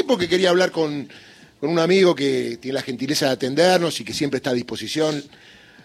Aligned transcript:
tiempo 0.00 0.16
que 0.16 0.28
quería 0.28 0.48
hablar 0.48 0.70
con, 0.70 1.06
con 1.60 1.68
un 1.68 1.78
amigo 1.78 2.14
que 2.14 2.56
tiene 2.58 2.76
la 2.76 2.80
gentileza 2.80 3.26
de 3.26 3.32
atendernos 3.32 4.00
y 4.00 4.04
que 4.04 4.14
siempre 4.14 4.38
está 4.38 4.48
a 4.48 4.54
disposición. 4.54 5.22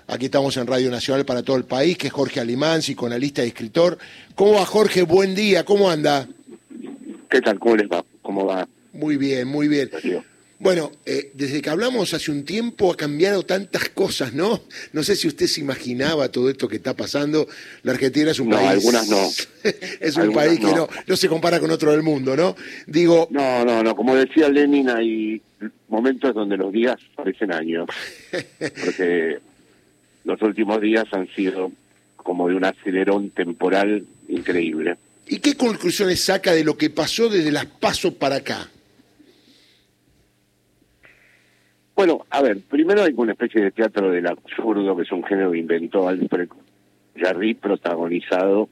Aquí 0.07 0.25
estamos 0.25 0.55
en 0.55 0.67
Radio 0.67 0.89
Nacional 0.89 1.25
para 1.25 1.43
todo 1.43 1.57
el 1.57 1.65
país, 1.65 1.97
que 1.97 2.07
es 2.07 2.13
Jorge 2.13 2.39
Alimán, 2.39 2.79
psicoanalista 2.79 3.43
y 3.43 3.49
escritor. 3.49 3.97
¿Cómo 4.33 4.53
va, 4.53 4.65
Jorge? 4.65 5.01
Buen 5.01 5.35
día, 5.35 5.65
¿cómo 5.65 5.89
anda? 5.89 6.29
¿Qué 7.29 7.41
tal? 7.41 7.59
¿Cómo 7.59 7.75
les 7.75 7.89
va? 7.89 8.05
¿Cómo 8.21 8.45
va? 8.45 8.65
Muy 8.93 9.17
bien, 9.17 9.49
muy 9.49 9.67
bien. 9.67 9.89
Darío? 9.91 10.23
Bueno, 10.57 10.91
eh, 11.05 11.31
desde 11.33 11.61
que 11.61 11.69
hablamos 11.69 12.13
hace 12.13 12.31
un 12.31 12.45
tiempo 12.45 12.91
ha 12.91 12.95
cambiado 12.95 13.43
tantas 13.43 13.89
cosas, 13.89 14.33
¿no? 14.33 14.61
No 14.93 15.03
sé 15.03 15.15
si 15.17 15.27
usted 15.27 15.47
se 15.47 15.59
imaginaba 15.59 16.29
todo 16.29 16.49
esto 16.49 16.67
que 16.69 16.77
está 16.77 16.95
pasando. 16.95 17.47
La 17.83 17.91
Argentina 17.91 18.31
es 18.31 18.39
un 18.39 18.49
No, 18.49 18.55
país. 18.55 18.69
algunas 18.69 19.09
no. 19.09 19.27
es 19.99 20.15
un 20.15 20.21
Algunas 20.23 20.45
país 20.47 20.59
que 20.59 20.65
no. 20.67 20.75
no, 20.75 20.89
no 21.05 21.17
se 21.17 21.27
compara 21.27 21.59
con 21.59 21.71
otro 21.71 21.91
del 21.91 22.03
mundo, 22.03 22.37
¿no? 22.37 22.55
Digo, 22.87 23.27
No, 23.31 23.65
no, 23.65 23.83
no. 23.83 23.95
Como 23.95 24.15
decía 24.15 24.47
Lenin, 24.47 24.89
hay 24.89 25.41
momentos 25.89 26.33
donde 26.33 26.55
los 26.55 26.71
días 26.71 26.97
parecen 27.15 27.51
años. 27.51 27.87
Porque 28.59 29.39
los 30.23 30.41
últimos 30.41 30.79
días 30.79 31.05
han 31.11 31.27
sido 31.35 31.71
como 32.15 32.47
de 32.47 32.55
un 32.55 32.63
acelerón 32.65 33.29
temporal 33.31 34.05
increíble. 34.29 34.95
¿y 35.27 35.39
qué 35.39 35.55
conclusiones 35.55 36.21
saca 36.21 36.53
de 36.53 36.63
lo 36.63 36.77
que 36.77 36.89
pasó 36.91 37.29
desde 37.29 37.51
las 37.51 37.65
pasos 37.65 38.13
para 38.13 38.37
acá? 38.37 38.69
Bueno, 41.95 42.25
a 42.29 42.41
ver, 42.41 42.59
primero 42.59 43.03
hay 43.03 43.13
una 43.15 43.31
especie 43.31 43.61
de 43.61 43.71
teatro 43.71 44.11
del 44.11 44.27
absurdo, 44.27 44.95
que 44.97 45.03
es 45.03 45.11
un 45.11 45.23
género 45.23 45.51
que 45.51 45.59
inventó 45.59 46.07
Alfred 46.07 46.49
Jarry, 47.15 47.53
protagonizado 47.53 48.67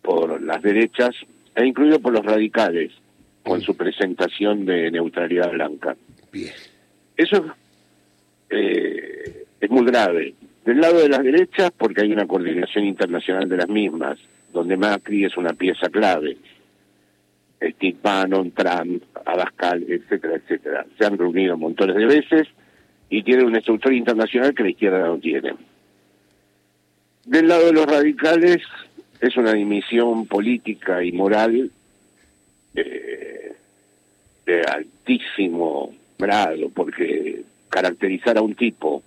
por 0.00 0.40
las 0.40 0.62
derechas 0.62 1.10
e 1.54 1.66
incluido 1.66 1.98
por 2.00 2.12
los 2.12 2.24
radicales, 2.24 2.92
con 3.42 3.60
su 3.60 3.76
presentación 3.76 4.64
de 4.64 4.90
neutralidad 4.92 5.50
blanca. 5.50 5.96
Bien. 6.32 6.52
Eso 7.16 7.44
eh, 8.48 9.44
es 9.60 9.70
muy 9.70 9.84
grave. 9.84 10.34
Del 10.64 10.80
lado 10.80 11.00
de 11.00 11.08
las 11.08 11.24
derechas, 11.24 11.72
porque 11.76 12.02
hay 12.02 12.12
una 12.12 12.26
coordinación 12.26 12.84
internacional 12.84 13.48
de 13.48 13.56
las 13.56 13.68
mismas, 13.68 14.18
donde 14.52 14.76
Macri 14.76 15.24
es 15.24 15.36
una 15.36 15.52
pieza 15.52 15.88
clave. 15.88 16.36
Steve 17.70 17.98
Bannon, 18.02 18.50
Trump, 18.52 19.04
Abascal, 19.24 19.84
etcétera, 19.88 20.36
etcétera. 20.36 20.86
Se 20.98 21.04
han 21.04 21.18
reunido 21.18 21.56
montones 21.56 21.96
de 21.96 22.06
veces 22.06 22.48
y 23.08 23.22
tienen 23.22 23.46
una 23.46 23.58
estructura 23.58 23.94
internacional 23.94 24.54
que 24.54 24.62
la 24.62 24.70
izquierda 24.70 25.06
no 25.06 25.18
tiene. 25.18 25.54
Del 27.24 27.48
lado 27.48 27.66
de 27.66 27.72
los 27.72 27.86
radicales 27.86 28.62
es 29.20 29.36
una 29.36 29.52
dimisión 29.52 30.26
política 30.26 31.04
y 31.04 31.12
moral 31.12 31.70
eh, 32.74 33.52
de 34.44 34.62
altísimo 34.62 35.94
grado, 36.18 36.68
porque 36.74 37.42
caracterizar 37.68 38.38
a 38.38 38.42
un 38.42 38.54
tipo 38.54 39.02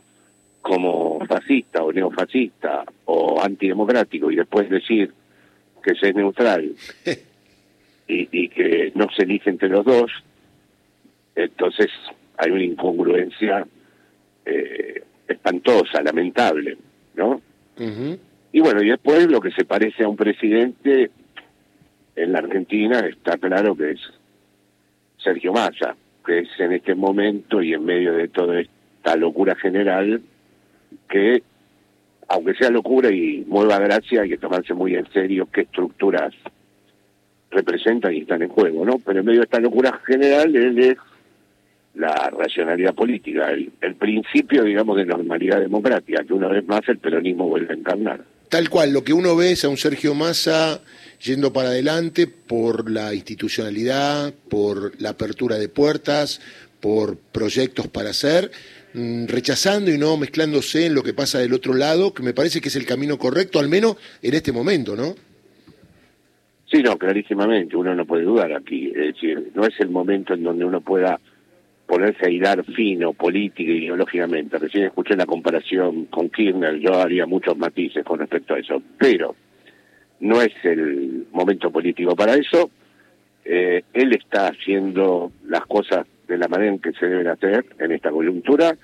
como 0.61 1.19
fascista 1.27 1.83
o 1.83 1.91
neofascista 1.91 2.83
o 3.05 3.41
antidemocrático 3.41 4.31
y 4.31 4.35
después 4.35 4.69
decir 4.69 5.13
que 5.83 5.93
se 5.95 6.09
es 6.09 6.15
neutral 6.15 6.73
y, 8.07 8.27
y 8.31 8.49
que 8.49 8.91
no 8.95 9.07
se 9.15 9.23
elige 9.23 9.49
entre 9.49 9.69
los 9.69 9.85
dos, 9.85 10.11
entonces 11.35 11.89
hay 12.37 12.51
una 12.51 12.63
incongruencia 12.63 13.65
eh, 14.45 15.03
espantosa, 15.27 16.01
lamentable, 16.01 16.77
¿no? 17.15 17.41
Ujú. 17.77 18.19
Y 18.51 18.59
bueno, 18.61 18.81
y 18.83 18.89
después 18.89 19.29
lo 19.29 19.41
que 19.41 19.51
se 19.51 19.65
parece 19.65 20.03
a 20.03 20.09
un 20.09 20.15
presidente 20.15 21.11
en 22.15 22.31
la 22.31 22.39
Argentina 22.39 22.99
está 22.99 23.37
claro 23.37 23.75
que 23.75 23.91
es 23.91 23.99
Sergio 25.17 25.51
Massa, 25.51 25.95
que 26.25 26.39
es 26.39 26.49
en 26.59 26.71
este 26.73 26.95
momento 26.95 27.61
y 27.61 27.73
en 27.73 27.83
medio 27.83 28.13
de 28.13 28.27
toda 28.29 28.61
esta 28.61 29.15
locura 29.17 29.55
general 29.55 30.21
que, 31.09 31.43
aunque 32.27 32.53
sea 32.53 32.69
locura 32.69 33.11
y 33.11 33.43
mueva 33.47 33.79
gracia, 33.79 34.21
hay 34.21 34.29
que 34.29 34.37
tomarse 34.37 34.73
muy 34.73 34.95
en 34.95 35.11
serio 35.11 35.49
qué 35.51 35.61
estructuras 35.61 36.33
representan 37.51 38.13
y 38.13 38.21
están 38.21 38.41
en 38.41 38.49
juego, 38.49 38.85
¿no? 38.85 38.99
Pero 38.99 39.19
en 39.19 39.25
medio 39.25 39.39
de 39.39 39.45
esta 39.45 39.59
locura 39.59 39.99
general, 40.05 40.55
él 40.55 40.79
es 40.79 40.97
la 41.95 42.29
racionalidad 42.37 42.93
política, 42.93 43.51
el, 43.51 43.71
el 43.81 43.95
principio, 43.95 44.63
digamos, 44.63 44.97
de 44.97 45.05
normalidad 45.05 45.61
democrática, 45.61 46.23
que 46.23 46.33
una 46.33 46.49
vez 46.49 46.65
más 46.67 46.81
el 46.87 46.97
peronismo 46.97 47.47
vuelve 47.47 47.73
a 47.73 47.77
encarnar. 47.77 48.21
Tal 48.49 48.69
cual, 48.69 48.91
lo 48.93 49.03
que 49.03 49.13
uno 49.13 49.35
ve 49.35 49.51
es 49.51 49.65
a 49.65 49.69
un 49.69 49.77
Sergio 49.77 50.13
Massa 50.13 50.81
yendo 51.23 51.51
para 51.51 51.69
adelante 51.69 52.27
por 52.27 52.89
la 52.91 53.13
institucionalidad, 53.13 54.33
por 54.49 54.99
la 55.01 55.09
apertura 55.09 55.57
de 55.57 55.69
puertas, 55.69 56.41
por 56.79 57.17
proyectos 57.17 57.87
para 57.87 58.11
hacer, 58.11 58.51
mm, 58.93 59.25
rechazando 59.25 59.91
y 59.91 59.97
no 59.97 60.17
mezclándose 60.17 60.85
en 60.85 60.93
lo 60.93 61.03
que 61.03 61.13
pasa 61.13 61.39
del 61.39 61.53
otro 61.53 61.73
lado, 61.73 62.13
que 62.13 62.21
me 62.21 62.33
parece 62.33 62.61
que 62.61 62.69
es 62.69 62.75
el 62.75 62.85
camino 62.85 63.17
correcto, 63.17 63.59
al 63.59 63.69
menos 63.69 63.95
en 64.21 64.35
este 64.35 64.51
momento, 64.51 64.95
¿no? 64.95 65.15
Sí, 66.75 66.83
no, 66.83 66.97
clarísimamente, 66.97 67.77
uno 67.77 67.95
no 67.95 68.05
puede 68.05 68.23
dudar 68.23 68.51
aquí. 68.51 68.87
Es 68.87 69.13
decir, 69.13 69.51
no 69.55 69.65
es 69.65 69.79
el 69.79 69.89
momento 69.89 70.33
en 70.33 70.43
donde 70.43 70.65
uno 70.65 70.81
pueda 70.81 71.17
ponerse 71.87 72.25
a 72.25 72.29
hilar 72.29 72.65
fino, 72.65 73.13
política 73.13 73.71
y 73.71 73.85
ideológicamente. 73.85 74.57
Recién 74.59 74.83
escuché 74.85 75.15
la 75.15 75.25
comparación 75.25 76.05
con 76.07 76.29
Kirchner, 76.29 76.75
yo 76.79 76.95
haría 76.95 77.25
muchos 77.25 77.57
matices 77.57 78.03
con 78.03 78.19
respecto 78.19 78.55
a 78.55 78.59
eso, 78.59 78.81
pero 78.97 79.35
no 80.19 80.41
es 80.41 80.51
el 80.63 81.27
momento 81.31 81.71
político 81.71 82.13
para 82.13 82.33
eso. 82.35 82.69
Eh, 83.45 83.83
él 83.93 84.11
está 84.13 84.47
haciendo 84.47 85.31
las 85.47 85.65
cosas 85.67 86.05
de 86.27 86.37
la 86.37 86.49
manera 86.49 86.73
en 86.73 86.79
que 86.79 86.91
se 86.91 87.05
deben 87.07 87.27
hacer 87.27 87.63
en 87.79 87.91
esta 87.93 88.09
coyuntura 88.11 88.75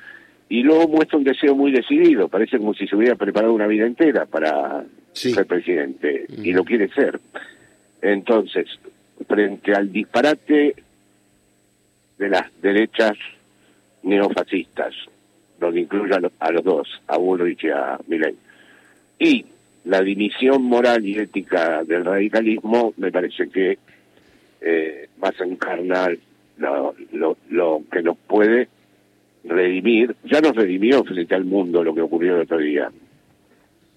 y 0.48 0.64
luego 0.64 0.88
muestra 0.88 1.18
un 1.18 1.26
deseo 1.26 1.56
muy 1.58 1.72
decidido, 1.74 2.30
parece 2.30 2.58
como 2.58 2.74
si 2.74 2.88
se 2.88 2.96
hubiera 2.96 3.16
preparado 3.16 3.52
una 3.54 3.68
vida 3.68 3.86
entera 3.86 4.26
para 4.28 4.86
Sí. 5.14 5.32
ser 5.34 5.46
presidente 5.46 6.26
y 6.42 6.54
lo 6.54 6.64
quiere 6.64 6.88
ser. 6.90 7.20
Entonces, 8.02 8.68
frente 9.28 9.74
al 9.74 9.92
disparate 9.92 10.76
de 12.18 12.30
las 12.30 12.50
derechas 12.62 13.18
neofascistas, 14.04 14.94
donde 15.60 15.82
incluye 15.82 16.14
a, 16.14 16.46
a 16.46 16.52
los 16.52 16.64
dos, 16.64 17.02
a 17.08 17.18
Bullrich 17.18 17.64
y 17.64 17.70
a 17.70 18.00
Milei, 18.08 18.36
y 19.20 19.46
la 19.86 20.02
dimisión 20.02 20.64
moral 20.64 21.06
y 21.06 21.18
ética 21.18 21.84
del 21.84 22.06
radicalismo, 22.06 22.94
me 22.98 23.12
parece 23.12 23.50
que 23.50 23.78
eh, 24.62 25.10
más 25.20 25.40
encarna 25.40 26.10
lo, 26.58 26.96
lo, 27.12 27.38
lo 27.50 27.82
que 27.92 28.02
nos 28.02 28.18
puede 28.18 28.68
redimir. 29.44 30.16
Ya 30.24 30.42
nos 30.42 30.56
redimió 30.56 31.04
frente 31.04 31.34
al 31.34 31.46
mundo 31.46 31.84
lo 31.84 31.96
que 31.96 32.02
ocurrió 32.02 32.36
el 32.36 32.42
otro 32.42 32.58
día, 32.58 32.92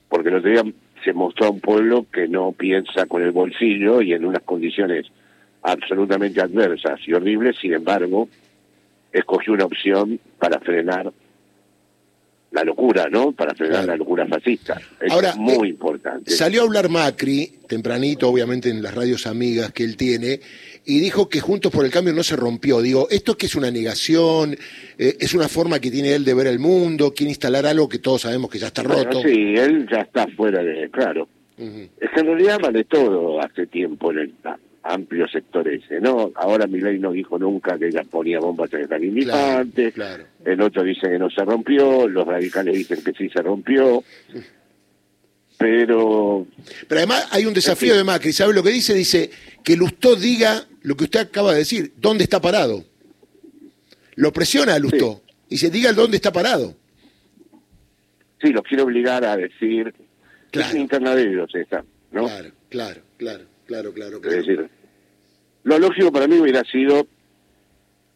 porque 0.09 0.29
el 0.29 0.37
otro 0.37 0.51
día 0.51 0.63
se 1.03 1.13
mostró 1.13 1.47
a 1.47 1.51
un 1.51 1.61
pueblo 1.61 2.07
que 2.13 2.29
no 2.29 2.53
piensa 2.53 3.07
con 3.07 3.23
el 3.23 3.33
bolsillo 3.33 4.01
y 4.03 4.13
en 4.13 4.25
unas 4.25 4.43
condiciones 4.43 5.07
absolutamente 5.63 6.41
adversas 6.41 7.01
y 7.07 7.13
horribles, 7.15 7.57
sin 7.61 7.73
embargo, 7.73 8.29
escogió 9.13 9.53
una 9.55 9.65
opción 9.65 10.21
para 10.39 10.61
frenar 10.61 11.13
la 12.51 12.63
locura, 12.63 13.09
¿no? 13.11 13.33
Para 13.33 13.55
frenar 13.55 13.79
Claro. 13.79 13.87
la 13.89 13.97
locura 13.97 14.27
fascista. 14.27 14.81
Es 15.01 15.11
Ahora, 15.11 15.35
muy 15.37 15.67
eh, 15.69 15.71
importante. 15.71 16.31
Salió 16.31 16.63
a 16.63 16.65
hablar 16.65 16.89
Macri, 16.89 17.59
tempranito, 17.75 18.29
obviamente 18.29 18.71
en 18.71 18.83
las 18.83 18.95
radios 18.95 19.27
amigas 19.27 19.73
que 19.73 19.85
él 19.85 19.97
tiene, 19.97 20.41
y 20.85 21.01
dijo 21.01 21.29
que 21.29 21.41
Juntos 21.41 21.73
por 21.73 21.85
el 21.85 21.91
Cambio 21.91 22.13
no 22.15 22.23
se 22.23 22.37
rompió. 22.37 22.81
Digo, 22.81 23.09
¿esto 23.11 23.37
que 23.37 23.47
es 23.47 23.55
una 23.57 23.71
negación? 23.71 24.57
Eh, 24.99 25.17
¿Es 25.19 25.35
una 25.35 25.49
forma 25.49 25.81
que 25.81 25.91
tiene 25.91 26.15
él 26.15 26.25
de 26.25 26.35
ver 26.35 26.47
el 26.47 26.59
mundo? 26.59 27.13
¿Quiere 27.15 27.31
instalar 27.31 27.67
algo 27.67 27.89
que 27.89 27.99
todos 27.99 28.23
sabemos 28.23 28.51
que 28.51 28.59
ya 28.59 28.69
está 28.69 28.83
Bueno, 28.83 29.05
roto? 29.05 29.23
sí, 29.23 29.55
él 29.57 29.87
ya 29.91 30.01
está 30.03 30.27
fuera 30.37 30.63
de... 30.63 30.89
Claro. 30.91 31.29
Ujú. 31.59 31.89
Es 32.01 32.11
que 32.13 32.21
en 32.21 32.27
realidad 32.27 32.59
vale 32.61 32.85
todo 32.85 33.41
hace 33.41 33.67
tiempo 33.67 34.11
en 34.13 34.19
el 34.19 34.35
amplio 34.85 35.27
sector 35.29 35.67
ese, 35.69 36.01
¿no? 36.01 36.31
Ahora 36.35 36.67
Milei 36.67 36.99
no 36.99 37.13
dijo 37.13 37.39
nunca 37.39 37.79
que 37.79 37.87
ella 37.89 38.03
ponía 38.05 38.39
bombas 38.39 38.71
en 38.75 38.81
el 38.83 39.25
Claro, 39.25 39.69
claro. 39.95 40.25
el 40.45 40.61
otro 40.61 40.83
dice 40.83 41.09
que 41.09 41.19
no 41.19 41.31
se 41.31 41.45
rompió, 41.45 42.07
los 42.07 42.27
radicales 42.27 42.75
dicen 42.77 43.03
que 43.03 43.13
sí 43.13 43.29
se 43.31 43.41
rompió, 43.41 44.05
pero 45.65 46.47
Pero 46.87 46.99
además 46.99 47.27
hay 47.31 47.47
un 47.47 47.55
desafío 47.55 47.97
de 47.97 48.05
Macri, 48.05 48.33
¿sabe 48.35 48.53
lo 48.53 48.63
que 48.63 48.69
dice? 48.71 48.93
Dice 48.95 49.31
que 49.63 49.77
Lustó 49.77 50.15
diga 50.15 50.67
lo 50.83 50.95
que 50.95 51.05
usted 51.05 51.21
acaba 51.21 51.53
de 51.53 51.59
decir, 51.61 51.95
¿dónde 51.97 52.25
está 52.25 52.39
parado? 52.41 52.85
Lo 54.17 54.31
presiona 54.33 54.75
a 54.75 54.79
Lustó. 54.79 55.23
Dice, 55.49 55.71
diga 55.71 55.93
dónde 55.95 56.17
está 56.19 56.33
parado. 56.33 56.77
sí, 58.43 58.51
los 58.53 58.63
quiere 58.63 58.83
obligar 58.83 59.25
a 59.25 59.37
decir, 59.39 59.95
Claro. 60.51 60.69
es 60.69 60.75
interna 60.77 61.15
de 61.15 61.23
ellos 61.23 61.53
esa, 61.55 61.83
¿no? 62.13 62.27
Claro, 62.27 62.51
claro, 62.69 63.01
claro, 63.17 63.45
claro, 63.65 63.93
claro. 63.95 64.17
Es 64.17 64.23
claro. 64.23 64.37
decir, 64.37 64.71
lo 65.65 65.79
lógico 65.79 66.13
para 66.13 66.29
mí 66.29 66.39
hubiera 66.39 66.63
sido 66.65 67.07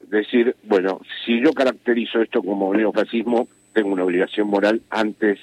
decir, 0.07 0.55
bueno, 0.65 1.01
si 1.25 1.43
yo 1.43 1.53
caracterizo 1.55 2.21
esto 2.21 2.43
como 2.43 2.75
neofascismo, 2.75 3.49
tengo 3.73 3.89
una 3.89 4.05
obligación 4.05 4.49
moral 4.49 4.83
antes 4.91 5.39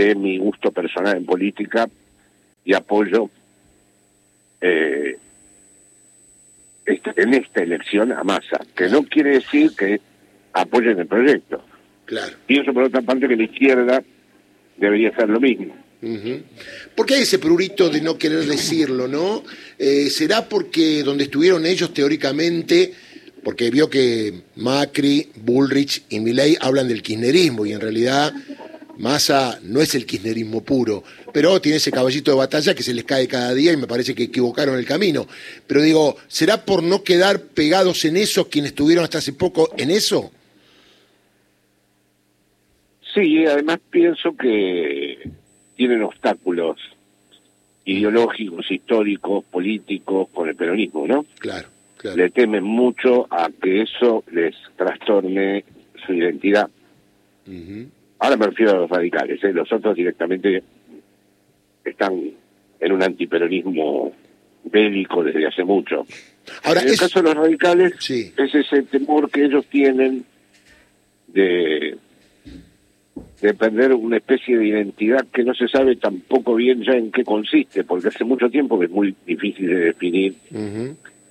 de 0.00 0.14
mi 0.14 0.38
gusto 0.38 0.72
personal 0.72 1.16
en 1.16 1.26
política 1.26 1.88
y 2.64 2.72
apoyo 2.74 3.28
eh, 4.60 5.16
en 6.86 7.34
esta 7.34 7.62
elección 7.62 8.12
a 8.12 8.24
Massa, 8.24 8.60
que 8.74 8.88
no 8.88 9.02
quiere 9.04 9.34
decir 9.34 9.72
que 9.76 10.00
apoyen 10.52 10.98
el 10.98 11.06
proyecto. 11.06 11.62
Claro. 12.06 12.36
Pienso 12.46 12.72
por 12.72 12.84
otra 12.84 13.02
parte 13.02 13.28
que 13.28 13.36
la 13.36 13.44
izquierda 13.44 14.02
debería 14.76 15.10
hacer 15.10 15.28
lo 15.28 15.38
mismo. 15.38 15.76
¿Por 16.96 17.04
qué 17.04 17.16
hay 17.16 17.22
ese 17.22 17.38
prurito 17.38 17.90
de 17.90 18.00
no 18.00 18.16
querer 18.16 18.46
decirlo, 18.46 19.06
no? 19.06 19.44
Eh, 19.78 20.08
¿Será 20.08 20.48
porque 20.48 21.02
donde 21.02 21.24
estuvieron 21.24 21.66
ellos 21.66 21.92
teóricamente, 21.92 22.94
porque 23.44 23.70
vio 23.70 23.90
que 23.90 24.42
Macri, 24.56 25.28
Bullrich 25.36 26.04
y 26.08 26.20
Milei 26.20 26.56
hablan 26.58 26.88
del 26.88 27.02
kirchnerismo 27.02 27.66
y 27.66 27.72
en 27.72 27.80
realidad 27.80 28.32
Massa 29.00 29.58
no 29.62 29.80
es 29.80 29.94
el 29.94 30.04
kirchnerismo 30.04 30.62
puro, 30.62 31.02
pero 31.32 31.58
tiene 31.58 31.78
ese 31.78 31.90
caballito 31.90 32.30
de 32.30 32.36
batalla 32.36 32.74
que 32.74 32.82
se 32.82 32.92
les 32.92 33.04
cae 33.04 33.26
cada 33.26 33.54
día 33.54 33.72
y 33.72 33.78
me 33.78 33.86
parece 33.86 34.14
que 34.14 34.24
equivocaron 34.24 34.78
el 34.78 34.84
camino. 34.84 35.26
Pero 35.66 35.80
digo, 35.80 36.16
¿será 36.28 36.66
por 36.66 36.82
no 36.82 37.02
quedar 37.02 37.40
pegados 37.40 38.04
en 38.04 38.18
eso 38.18 38.50
quienes 38.50 38.72
estuvieron 38.72 39.02
hasta 39.02 39.18
hace 39.18 39.32
poco 39.32 39.70
en 39.78 39.90
eso? 39.90 40.30
Sí, 43.14 43.46
además 43.46 43.80
pienso 43.90 44.36
que 44.36 45.30
tienen 45.76 46.02
obstáculos 46.02 46.78
ideológicos, 47.86 48.70
históricos, 48.70 49.44
políticos 49.44 50.28
con 50.34 50.50
el 50.50 50.56
peronismo, 50.56 51.06
¿no? 51.06 51.24
Claro, 51.38 51.68
claro. 51.96 52.18
Le 52.18 52.28
temen 52.30 52.64
mucho 52.64 53.26
a 53.30 53.48
que 53.50 53.80
eso 53.82 54.24
les 54.30 54.54
trastorne 54.76 55.64
su 56.04 56.12
identidad. 56.12 56.68
Ahora 58.20 58.36
me 58.36 58.46
refiero 58.46 58.72
a 58.72 58.76
los 58.76 58.90
radicales, 58.90 59.42
¿eh? 59.42 59.52
los 59.52 59.72
otros 59.72 59.96
directamente 59.96 60.62
están 61.84 62.32
en 62.78 62.92
un 62.92 63.02
antiperonismo 63.02 64.12
bélico 64.64 65.24
desde 65.24 65.46
hace 65.46 65.64
mucho. 65.64 66.06
Ahora, 66.64 66.82
en 66.82 66.88
el 66.88 66.98
caso 66.98 67.20
de 67.20 67.28
los 67.28 67.34
radicales, 67.34 68.10
es 68.10 68.54
ese 68.54 68.82
temor 68.82 69.30
que 69.30 69.44
ellos 69.44 69.66
tienen 69.66 70.24
de 71.28 71.96
de 73.40 73.54
perder 73.54 73.92
una 73.94 74.18
especie 74.18 74.56
de 74.56 74.66
identidad 74.66 75.26
que 75.32 75.44
no 75.44 75.54
se 75.54 75.66
sabe 75.68 75.96
tampoco 75.96 76.54
bien 76.54 76.82
ya 76.82 76.92
en 76.92 77.10
qué 77.10 77.24
consiste, 77.24 77.84
porque 77.84 78.08
hace 78.08 78.24
mucho 78.24 78.50
tiempo 78.50 78.78
que 78.78 78.86
es 78.86 78.90
muy 78.90 79.14
difícil 79.26 79.68
de 79.68 79.76
definir 79.76 80.34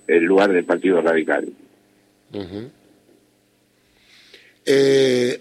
el 0.07 0.23
lugar 0.23 0.51
del 0.51 0.65
Partido 0.65 1.01
Radical. 1.01 1.47
Eh, 4.65 5.39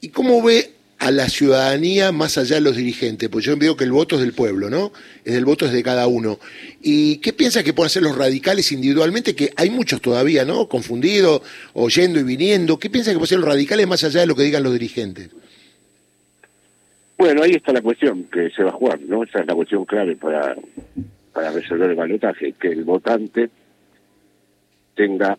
¿Y 0.00 0.08
cómo 0.08 0.42
ve 0.42 0.70
a 0.98 1.10
la 1.10 1.28
ciudadanía 1.28 2.12
más 2.12 2.38
allá 2.38 2.56
de 2.56 2.60
los 2.60 2.76
dirigentes? 2.76 3.28
Pues 3.28 3.44
yo 3.44 3.56
veo 3.56 3.76
que 3.76 3.84
el 3.84 3.92
voto 3.92 4.16
es 4.16 4.22
del 4.22 4.32
pueblo, 4.32 4.70
¿no? 4.70 4.92
Es 5.24 5.34
del 5.34 5.44
voto 5.44 5.66
es 5.66 5.72
de 5.72 5.82
cada 5.82 6.06
uno. 6.06 6.38
¿Y 6.82 7.18
qué 7.18 7.32
piensa 7.32 7.62
que 7.62 7.72
pueden 7.72 7.86
hacer 7.86 8.02
los 8.02 8.16
radicales 8.16 8.72
individualmente? 8.72 9.34
Que 9.34 9.52
hay 9.56 9.70
muchos 9.70 10.00
todavía, 10.00 10.44
¿no? 10.44 10.68
Confundidos, 10.68 11.42
oyendo 11.74 12.20
y 12.20 12.22
viniendo. 12.22 12.78
¿Qué 12.78 12.90
piensa 12.90 13.10
que 13.10 13.18
pueden 13.18 13.28
hacer 13.28 13.38
los 13.40 13.48
radicales 13.48 13.86
más 13.86 14.04
allá 14.04 14.20
de 14.20 14.26
lo 14.26 14.34
que 14.34 14.44
digan 14.44 14.62
los 14.62 14.72
dirigentes? 14.72 15.30
Bueno, 17.18 17.42
ahí 17.42 17.50
está 17.52 17.72
la 17.72 17.82
cuestión 17.82 18.24
que 18.24 18.48
se 18.50 18.62
va 18.62 18.70
a 18.70 18.72
jugar, 18.72 19.00
¿no? 19.02 19.22
Esa 19.22 19.40
es 19.40 19.46
la 19.46 19.54
cuestión 19.54 19.84
clave 19.84 20.16
para, 20.16 20.56
para 21.34 21.50
resolver 21.50 21.90
el 21.90 21.96
balotaje, 21.96 22.54
que 22.58 22.68
el 22.68 22.84
votante 22.84 23.50
tenga 24.94 25.36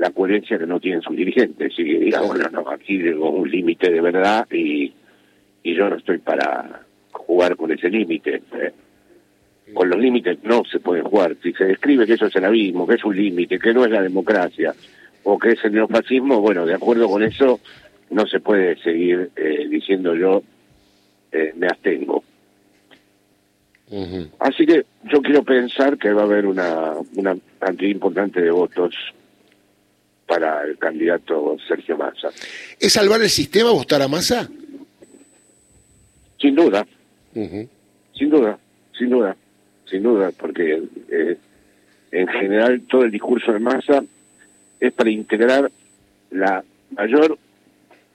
la 0.00 0.10
coherencia 0.12 0.58
que 0.58 0.66
no 0.66 0.80
tienen 0.80 1.02
sus 1.02 1.14
dirigentes 1.14 1.78
y 1.78 1.84
diga, 1.84 2.22
bueno, 2.22 2.48
no, 2.50 2.70
aquí 2.70 2.98
tengo 2.98 3.28
un 3.30 3.50
límite 3.50 3.90
de 3.90 4.00
verdad 4.00 4.48
y, 4.50 4.90
y 5.62 5.74
yo 5.74 5.90
no 5.90 5.96
estoy 5.96 6.16
para 6.16 6.86
jugar 7.12 7.54
con 7.54 7.70
ese 7.70 7.90
límite. 7.90 8.42
¿eh? 8.54 8.72
Con 9.74 9.90
los 9.90 9.98
límites 9.98 10.38
no 10.42 10.64
se 10.64 10.80
puede 10.80 11.02
jugar. 11.02 11.36
Si 11.42 11.52
se 11.52 11.64
describe 11.64 12.06
que 12.06 12.14
eso 12.14 12.26
es 12.26 12.36
el 12.36 12.46
abismo, 12.46 12.86
que 12.86 12.94
es 12.94 13.04
un 13.04 13.14
límite, 13.14 13.58
que 13.58 13.74
no 13.74 13.84
es 13.84 13.90
la 13.90 14.00
democracia 14.00 14.74
o 15.24 15.38
que 15.38 15.50
es 15.50 15.62
el 15.64 15.74
neofascismo, 15.74 16.40
bueno, 16.40 16.64
de 16.64 16.74
acuerdo 16.74 17.06
con 17.06 17.22
eso 17.22 17.60
no 18.08 18.26
se 18.26 18.40
puede 18.40 18.76
seguir 18.76 19.30
eh, 19.36 19.68
diciendo 19.68 20.14
yo 20.14 20.42
eh, 21.30 21.52
me 21.56 21.66
abstengo. 21.66 22.24
Así 24.38 24.64
que 24.64 24.86
yo 25.12 25.20
quiero 25.20 25.42
pensar 25.42 25.98
que 25.98 26.12
va 26.12 26.22
a 26.22 26.24
haber 26.24 26.46
una, 26.46 26.94
una 27.16 27.36
cantidad 27.58 27.90
importante 27.90 28.40
de 28.40 28.50
votos 28.50 28.94
para 30.30 30.62
el 30.62 30.78
candidato 30.78 31.56
Sergio 31.66 31.98
Massa. 31.98 32.28
¿Es 32.78 32.92
salvar 32.92 33.20
el 33.20 33.28
sistema 33.28 33.72
votar 33.72 34.00
a 34.00 34.06
Massa? 34.06 34.48
Sin 36.40 36.54
duda, 36.54 36.86
sin 37.34 38.30
duda, 38.30 38.56
sin 38.96 39.10
duda, 39.10 39.36
sin 39.86 40.04
duda, 40.04 40.30
porque 40.38 40.84
eh, 41.10 41.36
en 42.12 42.28
general 42.28 42.82
todo 42.82 43.02
el 43.02 43.10
discurso 43.10 43.52
de 43.52 43.58
Massa 43.58 44.04
es 44.78 44.92
para 44.92 45.10
integrar 45.10 45.68
la 46.30 46.62
mayor 46.92 47.36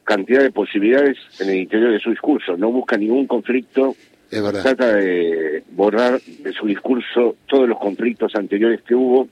cantidad 0.05 0.41
de 0.41 0.51
posibilidades 0.51 1.17
en 1.41 1.49
el 1.49 1.57
interior 1.57 1.91
de 1.91 1.99
su 1.99 2.11
discurso. 2.11 2.55
No 2.55 2.71
busca 2.71 2.95
ningún 2.95 3.27
conflicto. 3.27 3.93
Es 4.31 4.41
verdad. 4.41 4.61
Trata 4.61 4.95
de 4.95 5.63
borrar 5.71 6.21
de 6.21 6.53
su 6.53 6.65
discurso 6.65 7.35
todos 7.45 7.67
los 7.67 7.77
conflictos 7.77 8.35
anteriores 8.35 8.81
que 8.83 8.95
hubo. 8.95 9.27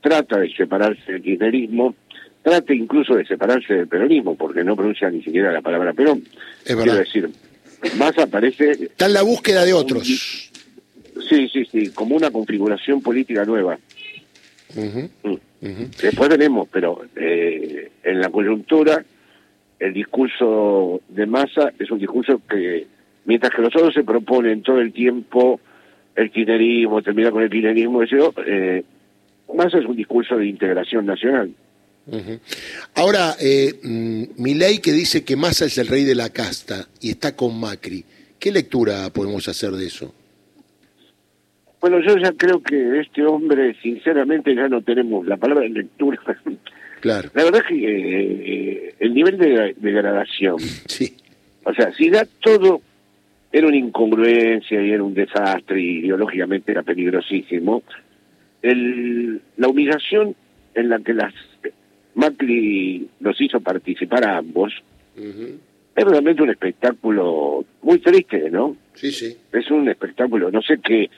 Trata 0.00 0.38
de 0.38 0.50
separarse 0.54 1.12
del 1.12 1.22
kirchnerismo. 1.22 1.94
Trata 2.44 2.74
incluso 2.74 3.14
de 3.14 3.24
separarse 3.24 3.72
del 3.72 3.88
peronismo, 3.88 4.36
porque 4.36 4.62
no 4.62 4.76
pronuncia 4.76 5.10
ni 5.10 5.22
siquiera 5.22 5.50
la 5.50 5.62
palabra 5.62 5.94
Perón. 5.94 6.22
Es 6.64 6.76
verdad. 6.76 7.04
Quiero 7.10 7.30
decir, 7.30 7.30
más 7.96 8.16
aparece... 8.18 8.70
Está 8.72 9.06
en 9.06 9.14
la 9.14 9.22
búsqueda 9.22 9.64
de 9.64 9.72
otros. 9.72 10.06
Sí, 10.06 11.48
sí, 11.48 11.64
sí, 11.64 11.88
como 11.90 12.16
una 12.16 12.30
configuración 12.30 13.00
política 13.00 13.46
nueva. 13.46 13.78
Mm. 14.74 15.34
Después 16.02 16.28
tenemos, 16.28 16.68
pero 16.70 17.06
eh, 17.16 17.90
en 18.02 18.20
la 18.20 18.28
coyuntura 18.28 19.02
el 19.78 19.94
discurso 19.94 21.00
de 21.08 21.26
masa 21.26 21.72
es 21.78 21.90
un 21.90 21.98
discurso 21.98 22.42
que, 22.46 22.86
mientras 23.24 23.54
que 23.54 23.62
los 23.62 23.74
otros 23.74 23.94
se 23.94 24.04
proponen 24.04 24.62
todo 24.62 24.80
el 24.80 24.92
tiempo 24.92 25.60
el 26.14 26.30
kirchnerismo, 26.30 27.00
terminar 27.00 27.32
con 27.32 27.42
el 27.42 27.50
kirchnerismo, 27.50 28.02
eh, 28.46 28.84
Massa 29.54 29.78
es 29.78 29.86
un 29.86 29.96
discurso 29.96 30.36
de 30.36 30.46
integración 30.46 31.06
nacional. 31.06 31.50
Ahora, 32.94 33.34
eh, 33.40 33.72
mm, 33.82 34.44
ley 34.56 34.78
que 34.78 34.92
dice 34.92 35.24
que 35.24 35.36
Massa 35.36 35.64
es 35.66 35.78
el 35.78 35.88
rey 35.88 36.04
de 36.04 36.14
la 36.14 36.30
casta 36.30 36.86
y 37.00 37.10
está 37.10 37.34
con 37.34 37.58
Macri, 37.58 38.04
¿qué 38.38 38.52
lectura 38.52 39.10
podemos 39.10 39.48
hacer 39.48 39.72
de 39.72 39.86
eso? 39.86 40.14
Bueno, 41.80 42.00
yo 42.00 42.16
ya 42.16 42.32
creo 42.32 42.62
que 42.62 43.00
este 43.00 43.24
hombre, 43.24 43.76
sinceramente, 43.82 44.54
ya 44.54 44.68
no 44.68 44.82
tenemos 44.82 45.26
la 45.26 45.36
palabra 45.36 45.66
lectura 45.68 46.18
Claro. 47.00 47.28
La 47.34 47.44
verdad 47.44 47.60
es 47.60 47.68
que 47.68 47.84
eh, 47.84 48.94
el 48.98 49.12
nivel 49.12 49.36
de 49.36 49.74
degradación, 49.76 50.58
sí. 50.86 51.14
o 51.62 51.74
sea, 51.74 51.92
si 51.92 52.08
da 52.08 52.26
todo 52.40 52.80
era 53.52 53.68
una 53.68 53.76
incongruencia 53.76 54.82
y 54.82 54.90
era 54.90 55.02
un 55.04 55.14
desastre 55.14 55.80
y 55.80 55.98
ideológicamente 55.98 56.72
era 56.72 56.82
peligrosísimo, 56.82 57.84
el, 58.62 59.42
la 59.58 59.68
humillación 59.68 60.34
en 60.74 60.88
la 60.88 60.98
que 60.98 61.12
las 61.12 61.32
Macri 62.14 63.08
los 63.20 63.40
hizo 63.40 63.60
participar 63.60 64.26
a 64.26 64.38
ambos 64.38 64.72
es 65.96 66.04
realmente 66.04 66.42
un 66.42 66.50
espectáculo 66.50 67.64
muy 67.82 67.98
triste, 68.00 68.50
¿no? 68.50 68.76
Sí, 68.94 69.12
sí. 69.12 69.36
Es 69.52 69.70
un 69.70 69.88
espectáculo, 69.88 70.50
no 70.50 70.60
sé 70.60 70.78
qué. 70.82 71.08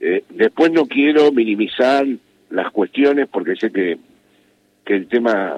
Eh, 0.00 0.24
después 0.30 0.72
no 0.72 0.86
quiero 0.86 1.32
minimizar 1.32 2.06
las 2.50 2.70
cuestiones 2.72 3.28
porque 3.30 3.56
sé 3.56 3.70
que 3.70 3.98
que 4.84 4.96
el 4.96 5.06
tema 5.06 5.54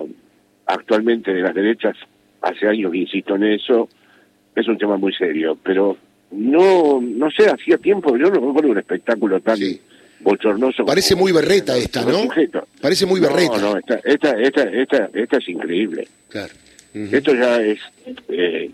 actualmente 0.67 1.33
de 1.33 1.41
las 1.41 1.55
derechas, 1.55 1.97
hace 2.43 2.69
años 2.69 2.95
insisto 2.95 3.37
en 3.37 3.45
eso, 3.45 3.89
es 4.55 4.69
un 4.69 4.77
tema 4.77 4.99
muy 4.99 5.15
serio, 5.15 5.59
pero 5.63 5.97
no 6.33 7.01
no 7.01 7.31
sé, 7.31 7.49
hacía 7.49 7.79
tiempo, 7.79 8.17
yo 8.19 8.27
no 8.27 8.49
recuerdo 8.49 8.71
un 8.71 8.79
espectáculo 8.79 9.41
tan 9.41 9.57
bochornoso. 10.21 10.85
Parece 10.85 11.15
muy 11.15 11.33
berreta 11.33 11.77
esta, 11.77 12.05
¿no? 12.05 12.29
Parece 12.81 13.07
muy 13.07 13.21
berreta. 13.21 13.59
No, 13.59 13.73
no, 13.73 13.79
esta, 13.79 13.95
esta, 14.05 14.31
esta, 14.63 15.11
esta, 15.13 15.37
es 15.37 15.49
increíble. 15.49 16.09
Claro. 16.29 16.55
Esto 16.95 17.35
ya 17.35 17.61
es... 17.61 17.81
Eh, 18.29 18.71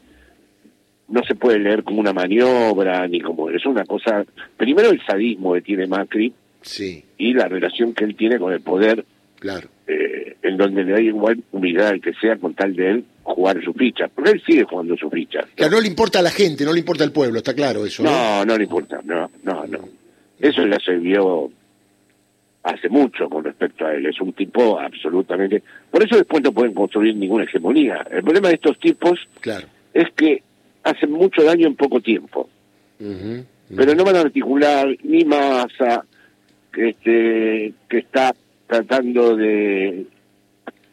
no 1.09 1.25
se 1.25 1.35
puede 1.35 1.59
leer 1.59 1.83
como 1.83 2.01
una 2.01 2.13
maniobra, 2.13 3.07
ni 3.09 3.21
como... 3.21 3.51
Es 3.51 3.65
una 3.67 3.85
cosa... 3.85 4.25
Primero 4.57 4.91
el 4.91 5.05
sadismo 5.05 5.55
que 5.55 5.63
tiene 5.63 5.87
Macri 5.87 6.33
sí. 6.63 7.05
y 7.19 7.33
la 7.33 7.49
relación 7.49 7.95
que 7.95 8.05
él 8.05 8.15
tiene 8.15 8.39
con 8.39 8.53
el 8.53 8.61
poder 8.61 9.05
Claro. 9.41 9.69
Eh, 9.87 10.37
en 10.43 10.57
donde 10.59 10.85
le 10.85 10.93
da 10.93 11.01
igual 11.01 11.43
humildad 11.51 11.89
al 11.89 12.01
que 12.01 12.13
sea 12.21 12.37
con 12.37 12.55
tal 12.55 12.77
de 12.77 12.91
él 12.91 13.05
jugar 13.23 13.61
su 13.65 13.73
ficha. 13.73 14.07
Porque 14.15 14.33
él 14.33 14.43
sigue 14.47 14.65
jugando 14.65 14.97
su 14.97 15.11
ficha. 15.11 15.41
Claro, 15.55 15.73
no 15.73 15.81
le 15.81 15.89
importa 15.89 16.19
a 16.19 16.23
la 16.23 16.31
gente, 16.31 16.65
no 16.65 16.73
le 16.73 16.79
importa 16.79 17.03
al 17.05 17.11
pueblo, 17.11 17.39
está 17.39 17.55
claro 17.55 17.85
eso. 17.87 18.03
No, 18.03 18.45
no, 18.45 18.57
le 18.57 18.65
importa, 18.65 19.01
no, 19.03 19.31
no, 19.43 19.67
no. 19.67 19.89
Eso 20.41 20.67
ya 20.67 20.79
se 20.81 20.97
vio 20.97 21.51
hace 22.63 22.89
mucho 22.89 23.29
con 23.29 23.45
respecto 23.45 23.87
a 23.87 23.95
él. 23.95 24.07
Es 24.07 24.21
un 24.21 24.33
tipo 24.33 24.79
absolutamente... 24.79 25.63
Por 25.91 26.03
eso 26.03 26.17
después 26.17 26.43
no 26.43 26.53
pueden 26.53 26.75
construir 26.75 27.17
ninguna 27.17 27.45
hegemonía. 27.45 28.07
El 28.11 28.23
problema 28.23 28.49
de 28.49 28.55
estos 28.55 28.79
tipos 28.79 29.19
claro. 29.41 29.67
es 29.93 30.11
que 30.15 30.43
hacen 30.83 31.11
mucho 31.11 31.43
daño 31.43 31.67
en 31.67 31.77
poco 31.77 32.01
tiempo. 32.01 32.49
Pero 32.99 33.95
no 33.95 34.05
van 34.05 34.17
a 34.17 34.21
articular 34.21 34.89
ni 35.05 35.25
masa, 35.25 36.05
este, 36.77 37.73
que 37.89 37.99
está 37.99 38.35
tratando 38.67 39.37
de 39.37 40.07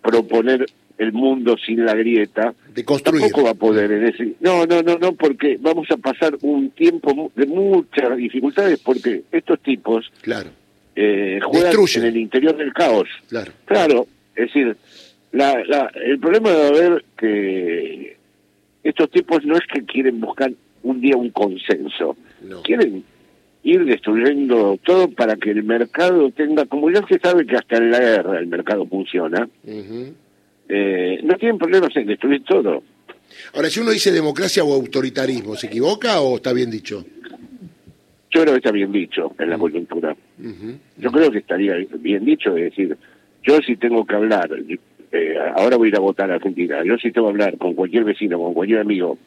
proponer 0.02 0.66
el 0.98 1.12
mundo 1.14 1.56
sin 1.64 1.86
la 1.86 1.94
grieta, 1.94 2.54
de 2.74 2.84
construir. 2.84 3.22
tampoco 3.22 3.44
va 3.46 3.52
a 3.52 3.54
poder. 3.54 3.92
En 3.92 4.08
ese... 4.08 4.34
No, 4.40 4.66
no, 4.66 4.82
no, 4.82 4.98
no, 4.98 5.14
porque 5.14 5.58
vamos 5.60 5.88
a 5.92 5.98
pasar 5.98 6.36
un 6.42 6.72
tiempo 6.72 7.32
de 7.36 7.46
muchas 7.46 8.18
dificultades 8.18 8.80
porque 8.80 9.22
estos 9.32 9.60
tipos 9.62 10.12
claro. 10.22 10.50
eh, 10.96 11.40
juegan 11.44 11.70
Destruyen. 11.70 12.04
en 12.04 12.10
el 12.10 12.18
interior 12.18 12.58
del 12.58 12.74
caos. 12.74 13.08
Claro. 13.30 13.52
Claro, 13.66 14.08
es 14.36 14.48
decir, 14.48 14.76
la, 15.32 15.64
la, 15.66 15.92
el 16.04 16.20
problema 16.20 16.50
de 16.52 16.68
haber 16.68 17.06
que 17.18 18.18
estos 18.84 19.10
tipos 19.12 19.46
no 19.46 19.56
es 19.56 19.64
que 19.72 19.84
quieren 19.84 20.20
buscar 20.20 20.52
un 20.84 21.02
día 21.02 21.16
un 21.18 21.30
consenso, 21.32 22.16
No. 22.42 22.62
quieren 22.64 23.04
ir 23.64 23.84
destruyendo 23.84 24.80
todo 24.84 25.10
para 25.10 25.36
que 25.36 25.52
el 25.52 25.64
mercado 25.64 26.32
tenga, 26.32 26.66
como 26.66 26.90
ya 26.90 27.06
se 27.08 27.20
sabe 27.20 27.46
que 27.46 27.58
hasta 27.58 27.78
en 27.78 27.92
la 27.92 28.00
guerra 28.00 28.40
el 28.40 28.48
mercado 28.48 28.86
funciona. 28.86 29.50
Eh, 30.70 31.20
no 31.24 31.36
tienen 31.38 31.58
problemas 31.58 31.96
en 31.96 32.08
destruir 32.08 32.44
todo. 32.44 32.84
Ahora, 33.54 33.70
si 33.70 33.80
uno 33.80 33.92
dice 33.92 34.12
democracia 34.12 34.64
o 34.64 34.74
autoritarismo, 34.74 35.56
¿se 35.56 35.68
equivoca 35.68 36.20
o 36.22 36.38
está 36.38 36.54
bien 36.54 36.72
dicho? 36.72 37.06
Yo 38.30 38.42
creo 38.42 38.54
que 38.54 38.58
está 38.58 38.72
bien 38.72 38.92
dicho 38.92 39.34
en 39.40 39.50
la 39.50 39.58
coyuntura. 39.58 40.16
Ujú. 40.40 40.78
Yo 40.98 41.12
creo 41.12 41.32
que 41.32 41.40
estaría 41.40 41.76
bien 42.00 42.26
dicho, 42.26 42.56
es 42.58 42.66
decir, 42.66 42.98
yo 43.44 43.60
si 43.66 43.78
tengo 43.78 44.06
que 44.06 44.16
hablar, 44.16 44.50
eh, 45.12 45.36
ahora 45.56 45.78
voy 45.78 45.88
a 45.88 45.90
ir 45.90 45.96
a 45.96 46.02
votar 46.02 46.30
a 46.32 46.36
Argentina, 46.36 46.84
yo 46.84 46.98
si 46.98 47.12
tengo 47.12 47.28
que 47.28 47.32
hablar 47.32 47.58
con 47.58 47.74
cualquier 47.74 48.04
vecino, 48.04 48.38
con 48.38 48.54
cualquier 48.54 48.80
amigo 48.80 49.18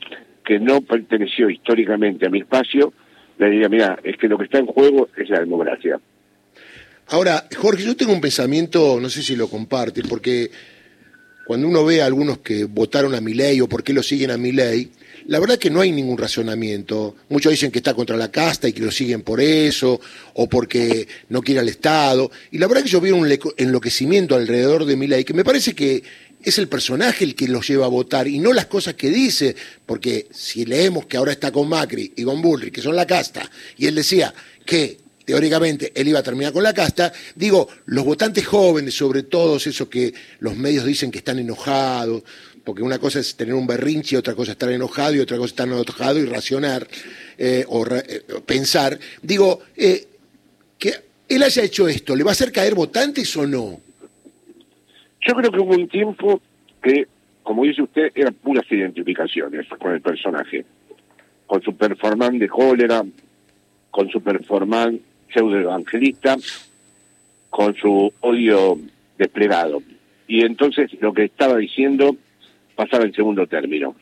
que 0.44 0.58
no 0.58 0.82
perteneció 0.82 1.48
históricamente 1.48 2.26
a 2.26 2.30
mi 2.30 2.40
espacio, 2.40 2.92
le 3.38 3.50
diría, 3.50 3.68
mira, 3.68 3.98
es 4.04 4.16
que 4.18 4.28
lo 4.28 4.36
que 4.36 4.44
está 4.44 4.58
en 4.58 4.66
juego 4.66 5.08
es 5.16 5.28
la 5.30 5.40
democracia. 5.40 5.98
Ahora, 7.08 7.44
Jorge, 7.56 7.84
yo 7.84 7.96
tengo 7.96 8.12
un 8.12 8.20
pensamiento, 8.20 9.00
no 9.00 9.08
sé 9.08 9.22
si 9.22 9.34
lo 9.34 9.48
comparte, 9.48 10.02
porque 10.08 10.50
cuando 11.46 11.66
uno 11.66 11.84
ve 11.84 12.02
a 12.02 12.06
algunos 12.06 12.38
que 12.38 12.64
votaron 12.64 13.14
a 13.14 13.20
mi 13.20 13.34
ley 13.34 13.60
o 13.60 13.68
por 13.68 13.82
qué 13.82 13.92
lo 13.92 14.02
siguen 14.02 14.30
a 14.30 14.36
mi 14.36 14.52
ley, 14.52 14.90
la 15.26 15.38
verdad 15.38 15.58
que 15.58 15.70
no 15.70 15.80
hay 15.80 15.92
ningún 15.92 16.18
razonamiento. 16.18 17.16
Muchos 17.28 17.52
dicen 17.52 17.70
que 17.70 17.78
está 17.78 17.94
contra 17.94 18.16
la 18.16 18.30
casta 18.30 18.68
y 18.68 18.72
que 18.72 18.82
lo 18.82 18.90
siguen 18.90 19.22
por 19.22 19.40
eso, 19.40 20.00
o 20.34 20.48
porque 20.48 21.06
no 21.28 21.42
quiere 21.42 21.60
al 21.60 21.68
Estado. 21.68 22.30
Y 22.50 22.58
la 22.58 22.66
verdad 22.66 22.82
que 22.82 22.88
yo 22.88 23.00
veo 23.00 23.16
un 23.16 23.28
enloquecimiento 23.56 24.34
alrededor 24.34 24.84
de 24.84 24.96
mi 24.96 25.06
ley, 25.06 25.24
que 25.24 25.34
me 25.34 25.44
parece 25.44 25.74
que 25.74 26.02
es 26.42 26.58
el 26.58 26.68
personaje 26.68 27.24
el 27.24 27.34
que 27.34 27.48
los 27.48 27.68
lleva 27.68 27.86
a 27.86 27.90
votar 27.90 28.26
y 28.26 28.38
no 28.38 28.52
las 28.52 28.66
cosas 28.66 28.94
que 28.94 29.10
dice, 29.10 29.54
porque 29.86 30.26
si 30.32 30.64
leemos 30.64 31.06
que 31.06 31.16
ahora 31.16 31.32
está 31.32 31.52
con 31.52 31.68
Macri 31.68 32.12
y 32.16 32.24
con 32.24 32.40
Bullrich, 32.40 32.72
que 32.72 32.80
son 32.80 32.96
la 32.96 33.06
casta, 33.06 33.50
y 33.76 33.86
él 33.86 33.94
decía 33.94 34.32
que 34.64 34.98
teóricamente 35.30 35.92
él 35.94 36.08
iba 36.08 36.18
a 36.18 36.24
terminar 36.24 36.52
con 36.52 36.64
la 36.64 36.74
casta, 36.74 37.12
digo, 37.36 37.68
los 37.86 38.04
votantes 38.04 38.44
jóvenes, 38.44 38.94
sobre 38.94 39.22
todo 39.22 39.58
esos 39.58 39.86
que 39.86 40.12
los 40.40 40.56
medios 40.56 40.84
dicen 40.84 41.12
que 41.12 41.18
están 41.18 41.38
enojados, 41.38 42.24
porque 42.64 42.82
una 42.82 42.98
cosa 42.98 43.20
es 43.20 43.36
tener 43.36 43.54
un 43.54 43.64
berrinche, 43.64 44.16
otra 44.16 44.34
cosa 44.34 44.50
es 44.50 44.56
estar 44.56 44.72
enojado 44.72 45.14
y 45.14 45.20
otra 45.20 45.36
cosa 45.36 45.46
es 45.46 45.52
estar 45.52 45.68
enojado 45.68 46.18
y 46.18 46.26
racionar 46.26 46.84
eh, 47.38 47.64
o 47.68 47.86
eh, 47.86 48.24
pensar, 48.44 48.98
digo, 49.22 49.60
eh, 49.76 50.04
que 50.76 50.94
él 51.28 51.44
haya 51.44 51.62
hecho 51.62 51.86
esto, 51.86 52.16
¿le 52.16 52.24
va 52.24 52.30
a 52.30 52.32
hacer 52.32 52.50
caer 52.50 52.74
votantes 52.74 53.36
o 53.36 53.46
no? 53.46 53.80
Yo 55.20 55.34
creo 55.34 55.52
que 55.52 55.60
hubo 55.60 55.76
un 55.76 55.86
tiempo 55.86 56.40
que, 56.82 57.06
como 57.44 57.62
dice 57.62 57.82
usted, 57.82 58.10
eran 58.16 58.34
puras 58.34 58.64
identificaciones 58.68 59.68
con 59.78 59.92
el 59.92 60.00
personaje, 60.00 60.64
con 61.46 61.62
su 61.62 61.76
performance 61.76 62.40
de 62.40 62.48
cólera, 62.48 63.04
con 63.92 64.08
su 64.08 64.20
performance 64.20 65.00
pseudo-evangelista, 65.32 66.36
con 67.48 67.74
su 67.74 68.12
odio 68.20 68.78
desplegado. 69.18 69.82
Y 70.28 70.44
entonces 70.44 70.90
lo 71.00 71.12
que 71.12 71.24
estaba 71.24 71.56
diciendo 71.56 72.16
pasaba 72.76 73.04
en 73.04 73.12
segundo 73.12 73.46
término. 73.46 73.94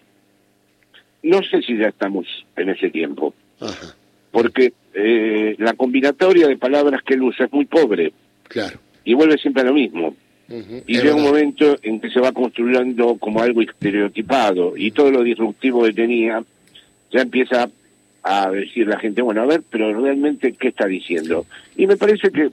No 1.23 1.43
sé 1.43 1.63
si 1.63 1.77
ya 1.77 1.89
estamos 1.89 2.27
en 2.57 2.69
ese 2.71 2.91
tiempo, 2.91 3.35
Ajá, 3.61 3.95
porque 4.31 4.73
eh, 4.95 5.57
la 5.59 5.75
combinatoria 5.75 6.47
de 6.47 6.57
palabras 6.57 7.03
que 7.03 7.15
él 7.15 7.23
usa 7.23 7.47
es 7.47 7.53
muy 7.53 7.65
pobre 7.65 8.13
claro. 8.45 8.79
y 9.05 9.15
vuelve 9.15 9.39
siempre 9.39 9.63
a 9.63 9.67
lo 9.67 9.75
mismo. 9.75 10.15
Y 10.49 10.97
es 10.97 11.03
llega 11.03 11.15
un 11.15 11.25
momento 11.25 11.77
en 11.83 12.01
que 12.01 12.09
se 12.09 12.21
va 12.21 12.33
construyendo 12.33 13.17
como 13.17 13.43
algo 13.43 13.61
estereotipado 13.61 14.79
y 14.79 14.93
todo 14.93 15.11
lo 15.11 15.23
disruptivo 15.23 15.83
que 15.85 15.93
tenía 15.93 16.43
ya 17.11 17.21
empieza 17.21 17.69
a 18.31 18.51
decir 18.51 18.87
la 18.87 18.99
gente, 18.99 19.23
bueno, 19.23 19.43
a 19.43 19.47
ver, 19.47 19.63
pero 19.71 19.93
realmente, 20.01 20.53
¿qué 20.53 20.69
está 20.69 20.87
diciendo? 20.87 21.47
Y 21.77 21.87
me 21.87 21.97
parece 21.97 22.31
que 22.31 22.51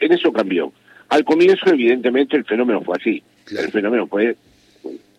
en 0.00 0.12
eso 0.12 0.32
cambió. 0.32 0.72
Al 1.08 1.24
comienzo, 1.24 1.66
evidentemente, 1.68 2.36
el 2.36 2.44
fenómeno 2.44 2.80
fue 2.82 2.96
así. 2.98 3.22
Claro. 3.44 3.66
El 3.66 3.72
fenómeno 3.72 4.06
fue 4.06 4.36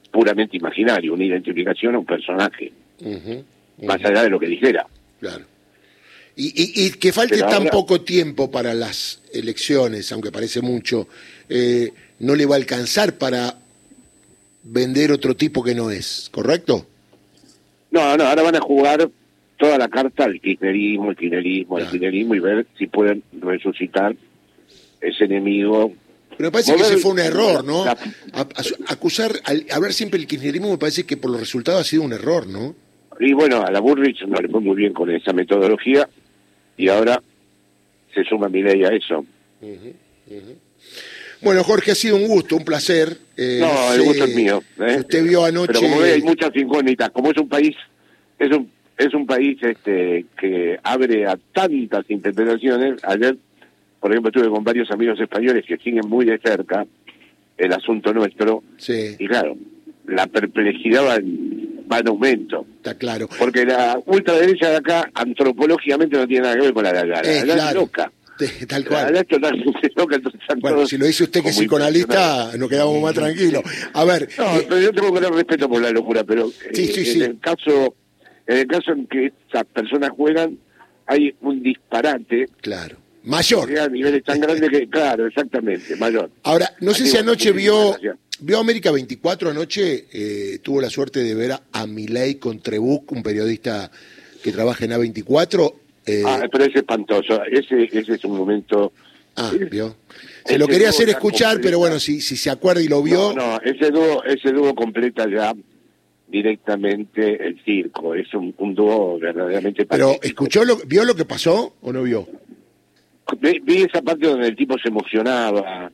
puramente 0.09 0.57
imaginario, 0.57 1.13
una 1.13 1.25
identificación 1.25 1.95
a 1.95 1.99
un 1.99 2.05
personaje, 2.05 2.71
más 3.83 4.03
allá 4.03 4.23
de 4.23 4.29
lo 4.29 4.39
que 4.39 4.47
dijera. 4.47 4.85
Claro. 5.19 5.45
Y, 6.35 6.47
y- 6.47 6.85
y 6.87 6.91
que 6.91 7.11
falte 7.13 7.37
tan 7.39 7.65
poco 7.67 8.01
tiempo 8.01 8.49
para 8.49 8.73
las 8.73 9.21
elecciones, 9.33 10.11
aunque 10.11 10.31
parece 10.31 10.61
mucho, 10.61 11.07
eh, 11.49 11.91
no 12.19 12.35
le 12.35 12.45
va 12.45 12.55
a 12.55 12.57
alcanzar 12.57 13.17
para 13.17 13.55
vender 14.63 15.11
otro 15.11 15.35
tipo 15.35 15.63
que 15.63 15.75
no 15.75 15.91
es, 15.91 16.29
¿correcto? 16.31 16.85
No, 17.91 18.15
no, 18.17 18.23
ahora 18.23 18.43
van 18.43 18.55
a 18.55 18.61
jugar 18.61 19.09
toda 19.61 19.77
la 19.77 19.87
carta 19.89 20.23
al 20.23 20.41
kirchnerismo, 20.41 21.11
el 21.11 21.15
kirchnerismo, 21.15 21.77
el 21.77 21.87
kirchnerismo 21.87 22.33
y 22.33 22.39
ver 22.39 22.65
si 22.79 22.87
pueden 22.87 23.21
resucitar 23.39 24.15
ese 24.99 25.25
enemigo. 25.25 25.93
Pero 26.35 26.47
me 26.47 26.51
parece 26.51 26.73
que 26.75 26.81
ese 26.81 26.97
fue 26.97 27.11
un 27.11 27.19
error, 27.19 27.63
¿no? 27.63 27.85
la- 27.85 27.91
A- 28.33 28.41
a- 28.41 28.47
acusar, 28.93 29.31
al 29.43 29.63
hablar 29.71 29.93
siempre 29.93 30.17
del 30.17 30.27
kirchnerismo 30.27 30.71
me 30.71 30.79
parece 30.79 31.05
que 31.05 31.15
por 31.15 31.29
los 31.29 31.39
resultados 31.39 31.81
ha 31.81 31.83
sido 31.83 32.01
un 32.01 32.11
error, 32.13 32.47
¿no? 32.47 32.73
Y 33.19 33.33
bueno, 33.33 33.61
a 33.61 33.69
la 33.69 33.79
Burrich 33.79 34.23
no 34.27 34.41
le 34.41 34.49
fue 34.49 34.61
muy 34.61 34.75
bien 34.75 34.93
con 34.93 35.11
esa 35.11 35.31
metodología 35.31 36.09
y 36.75 36.87
ahora 36.89 37.21
se 38.15 38.23
suma 38.23 38.49
mi 38.49 38.63
ley 38.63 38.83
a 38.83 38.89
eso. 38.89 39.23
Bueno, 41.41 41.63
Jorge, 41.63 41.91
ha 41.91 41.95
sido 41.95 42.15
un 42.15 42.27
gusto, 42.27 42.55
un 42.55 42.65
placer. 42.65 43.15
Eh, 43.37 43.59
no, 43.61 43.93
el 43.93 43.99
sé 44.01 44.05
gusto 44.07 44.23
es 44.25 44.35
mío. 44.35 44.63
¿eh? 44.79 44.95
Usted 44.99 45.23
vio 45.23 45.45
anoche... 45.45 45.73
Pero 45.73 45.81
como 45.81 45.99
ve, 46.01 46.13
hay 46.13 46.21
muchas 46.23 46.49
incógnitas. 46.55 47.09
Como 47.11 47.29
es 47.31 47.37
un 47.37 47.47
país, 47.49 47.75
es 48.39 48.49
un 48.55 48.71
es 48.97 49.13
un 49.13 49.25
país 49.25 49.57
este 49.61 50.25
que 50.39 50.79
abre 50.83 51.25
a 51.25 51.37
tantas 51.53 52.09
interpretaciones. 52.09 53.03
Ayer, 53.03 53.37
por 53.99 54.11
ejemplo, 54.11 54.29
estuve 54.29 54.49
con 54.53 54.63
varios 54.63 54.89
amigos 54.91 55.19
españoles 55.19 55.65
que 55.67 55.77
siguen 55.77 56.07
muy 56.07 56.25
de 56.25 56.37
cerca 56.39 56.85
el 57.57 57.73
asunto 57.73 58.13
nuestro 58.13 58.63
Sí, 58.77 59.15
y 59.19 59.27
claro, 59.27 59.55
la 60.07 60.25
perplejidad 60.27 61.05
va 61.05 61.15
en, 61.15 61.85
va 61.91 61.99
en 61.99 62.07
aumento. 62.07 62.65
está 62.77 62.95
claro. 62.97 63.27
Porque 63.37 63.65
la 63.65 63.99
ultraderecha 64.05 64.69
de 64.71 64.77
acá, 64.77 65.09
antropológicamente, 65.13 66.17
no 66.17 66.27
tiene 66.27 66.43
nada 66.43 66.55
que 66.55 66.61
ver 66.61 66.73
con 66.73 66.83
la 66.83 66.93
de 66.93 66.99
allá. 66.99 67.21
La 67.21 67.29
Eh, 67.29 67.33
de 67.33 67.39
allá 67.41 67.53
es 67.55 67.61
claro. 67.61 67.79
loca. 67.81 68.11
Te- 68.37 68.65
Tal 68.65 68.85
cual. 68.85 69.05
allá 69.07 69.19
es 69.21 69.27
totalmente 69.27 69.91
loca, 69.95 70.15
entonces 70.15 70.41
Bueno, 70.59 70.85
si 70.87 70.97
lo 70.97 71.05
dice 71.05 71.23
usted 71.25 71.43
que 71.43 71.49
es 71.49 71.55
psicoanalista, 71.57 72.57
nos 72.57 72.69
quedamos 72.69 72.99
más 73.01 73.13
tranquilos. 73.13 73.61
A 73.93 74.03
ver, 74.05 74.27
No, 74.37 74.57
eh, 74.57 74.65
pero 74.67 74.81
yo 74.81 74.91
tengo 74.91 75.11
gran 75.11 75.33
respeto 75.33 75.69
por 75.69 75.81
la 75.81 75.91
locura, 75.91 76.23
pero 76.23 76.47
eh, 76.47 76.51
Sí, 76.73 76.87
sí, 76.87 76.99
en 77.01 77.05
sí. 77.05 77.21
el 77.21 77.39
caso 77.39 77.93
en 78.47 78.57
el 78.57 78.67
caso 78.67 78.91
en 78.91 79.07
que 79.07 79.27
estas 79.27 79.65
personas 79.65 80.09
juegan 80.11 80.57
hay 81.05 81.33
un 81.41 81.61
disparate 81.61 82.47
claro, 82.61 82.97
mayor. 83.23 83.77
a 83.77 83.87
niveles 83.87 84.23
tan 84.23 84.39
grandes 84.41 84.69
que 84.69 84.87
claro, 84.87 85.27
exactamente, 85.27 85.95
mayor. 85.97 86.29
Ahora, 86.43 86.73
no 86.79 86.93
sé 86.93 87.03
Aquí 87.03 87.11
si 87.11 87.17
anoche 87.17 87.51
vio, 87.51 87.97
vio 88.39 88.59
América 88.59 88.91
24 88.91 89.49
anoche, 89.49 90.05
eh, 90.13 90.59
tuvo 90.63 90.79
la 90.81 90.89
suerte 90.89 91.21
de 91.23 91.35
ver 91.35 91.51
a, 91.53 91.61
a 91.71 91.85
Milei 91.87 92.35
con 92.35 92.59
Trebuch, 92.61 93.11
un 93.11 93.23
periodista 93.23 93.91
que 94.43 94.51
trabaja 94.51 94.85
en 94.85 94.91
A24. 94.91 95.73
eh, 96.05 96.23
Ah, 96.25 96.41
pero 96.51 96.63
es 96.65 96.75
espantoso, 96.75 97.43
ese 97.45 97.83
ese 97.91 98.13
es 98.15 98.23
un 98.25 98.37
momento 98.37 98.91
ah, 99.35 99.51
vio. 99.69 99.95
Se 100.45 100.57
lo 100.57 100.67
quería 100.67 100.89
hacer 100.89 101.07
escuchar, 101.09 101.49
completa. 101.53 101.67
pero 101.67 101.77
bueno, 101.79 101.99
si, 101.99 102.19
si 102.21 102.35
se 102.35 102.49
acuerda 102.49 102.81
y 102.81 102.87
lo 102.87 103.03
vio, 103.03 103.33
No, 103.33 103.57
no, 103.57 103.61
ese 103.61 103.91
dúo 103.91 104.23
ese 104.23 104.51
dúo 104.51 104.73
completa 104.73 105.27
ya 105.29 105.53
directamente 106.31 107.45
el 107.45 107.61
circo, 107.63 108.15
es 108.15 108.33
un, 108.33 108.53
un 108.57 108.73
dúo 108.73 109.19
verdaderamente 109.19 109.85
pero 109.85 110.07
patético. 110.13 110.25
escuchó 110.27 110.65
lo, 110.65 110.77
vio 110.87 111.03
lo 111.03 111.13
que 111.15 111.25
pasó 111.25 111.75
o 111.81 111.91
no 111.93 112.03
vio. 112.03 112.27
vi, 113.39 113.59
vi 113.59 113.83
esa 113.83 114.01
parte 114.01 114.27
donde 114.27 114.47
el 114.47 114.55
tipo 114.55 114.75
se 114.81 114.89
emocionaba 114.89 115.91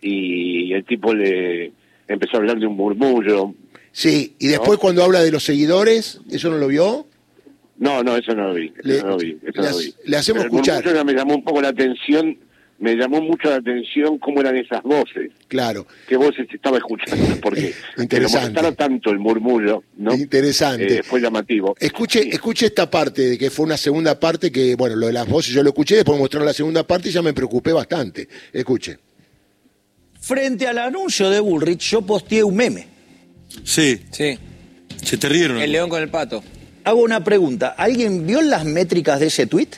y 0.00 0.72
el 0.72 0.84
tipo 0.84 1.12
le 1.14 1.72
empezó 2.08 2.36
a 2.36 2.40
hablar 2.40 2.58
de 2.58 2.66
un 2.66 2.76
murmullo. 2.76 3.54
Sí, 3.92 4.34
y 4.38 4.48
después 4.48 4.72
No. 4.72 4.78
cuando 4.78 5.04
habla 5.04 5.20
de 5.20 5.30
los 5.30 5.44
seguidores, 5.44 6.20
¿eso 6.30 6.48
no 6.50 6.58
lo 6.58 6.68
vio? 6.68 7.06
No, 7.78 8.02
no, 8.02 8.16
eso 8.16 8.34
no 8.34 8.48
lo 8.48 8.54
vi. 8.54 8.66
Eso 8.78 8.88
Le- 8.88 9.02
no 9.02 9.08
lo 9.10 9.16
vi. 9.18 9.30
eso 9.42 9.44
le 9.44 9.52
no 9.56 9.62
lo 9.62 9.68
ha- 9.68 9.78
vi. 9.80 9.94
le 10.06 10.16
hacemos 10.16 10.42
Pero 10.44 10.52
el 10.54 10.60
escuchar. 10.60 10.84
murmullo 10.84 11.04
me 11.04 11.12
llamó 11.14 11.34
un 11.34 11.44
poco 11.44 11.60
la 11.60 11.68
atención, 11.68 12.38
me 12.82 12.96
llamó 12.96 13.20
mucho 13.20 13.48
la 13.48 13.56
atención 13.56 14.18
cómo 14.18 14.40
eran 14.40 14.56
esas 14.56 14.82
voces. 14.82 15.30
Claro, 15.46 15.86
¿Qué 16.08 16.16
voces 16.16 16.46
estaba 16.52 16.78
escuchando? 16.78 17.24
Porque 17.40 17.72
Interesante. 17.96 18.48
molestara 18.60 18.72
tanto 18.74 19.10
el 19.10 19.20
murmullo, 19.20 19.84
¿no? 19.96 20.12
interesante. 20.14 20.98
Eh, 20.98 21.02
fue 21.04 21.20
llamativo. 21.20 21.76
Escuche, 21.78 22.22
Sí. 22.24 22.30
escuche 22.32 22.66
esta 22.66 22.90
parte, 22.90 23.22
de 23.22 23.38
que 23.38 23.50
fue 23.50 23.64
una 23.66 23.76
segunda 23.76 24.18
parte 24.18 24.50
que, 24.50 24.74
bueno, 24.74 24.96
lo 24.96 25.06
de 25.06 25.12
las 25.12 25.28
voces 25.28 25.54
yo 25.54 25.62
lo 25.62 25.68
escuché, 25.70 25.94
después 25.94 26.16
me 26.16 26.22
mostraron 26.22 26.44
la 26.46 26.52
segunda 26.52 26.84
parte 26.86 27.08
y 27.08 27.12
ya 27.12 27.22
me 27.22 27.32
preocupé 27.32 27.72
bastante. 27.72 28.28
Escuche. 28.52 28.98
Frente 30.20 30.66
al 30.66 30.78
anuncio 30.78 31.30
de 31.30 31.40
Bullrich, 31.40 31.80
yo 31.90 32.02
posteé 32.02 32.42
un 32.44 32.56
meme. 32.56 32.86
Sí, 33.64 34.00
Sí, 34.10 34.38
se 35.04 35.16
te 35.18 35.28
rieron. 35.28 35.58
el 35.60 35.70
león 35.72 35.88
con 35.88 36.02
el 36.02 36.08
pato. 36.08 36.42
Hago 36.84 37.00
una 37.02 37.22
pregunta. 37.22 37.74
¿Alguien 37.78 38.26
vio 38.26 38.40
las 38.42 38.64
métricas 38.64 39.20
de 39.20 39.26
ese 39.26 39.46
tweet? 39.46 39.68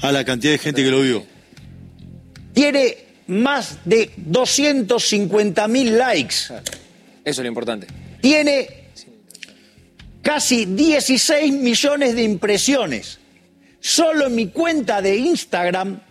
A 0.00 0.10
la 0.10 0.24
cantidad 0.24 0.52
de 0.52 0.58
gente 0.58 0.82
que 0.82 0.90
lo 0.90 1.02
vio. 1.02 1.24
Tiene 2.60 2.94
más 3.26 3.78
de 3.86 4.10
250 4.18 5.66
mil 5.66 5.96
likes. 5.96 6.34
Eso 6.34 6.60
es 7.24 7.38
lo 7.38 7.46
importante. 7.46 7.86
Tiene 8.20 8.90
casi 10.20 10.66
16 10.66 11.54
millones 11.54 12.14
de 12.14 12.22
impresiones. 12.22 13.18
Solo 13.80 14.26
en 14.26 14.34
mi 14.34 14.48
cuenta 14.48 15.00
de 15.00 15.16
Instagram, 15.16 16.02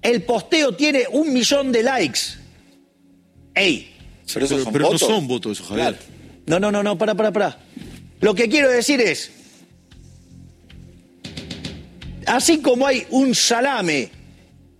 el 0.00 0.22
posteo 0.22 0.74
tiene 0.74 1.04
un 1.12 1.34
millón 1.34 1.70
de 1.70 1.82
likes. 1.82 2.20
¡Ey! 3.54 3.94
Pero 4.32 4.46
esos 4.46 4.64
son 4.64 4.72
pero 4.72 4.84
no 4.84 4.92
votos. 4.92 5.06
son 5.06 5.28
votos 5.28 5.52
esos, 5.52 5.68
Javier. 5.68 5.96
Claro. 5.96 6.04
No, 6.46 6.58
no, 6.58 6.72
no, 6.72 6.82
no, 6.82 6.96
para, 6.96 7.14
para, 7.14 7.30
para. 7.30 7.58
Lo 8.22 8.34
que 8.34 8.48
quiero 8.48 8.70
decir 8.70 9.02
es, 9.02 9.30
así 12.24 12.62
como 12.62 12.86
hay 12.86 13.06
un 13.10 13.34
salame 13.34 14.16